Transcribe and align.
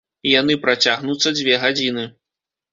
Яны 0.29 0.55
працягнуцца 0.63 1.35
дзве 1.37 1.63
гадзіны. 1.67 2.11